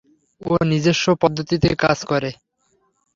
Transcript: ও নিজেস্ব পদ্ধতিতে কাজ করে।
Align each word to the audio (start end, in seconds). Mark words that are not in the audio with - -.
ও 0.41 0.53
নিজেস্ব 0.63 1.05
পদ্ধতিতে 1.21 1.69
কাজ 1.83 1.99
করে। 2.05 2.29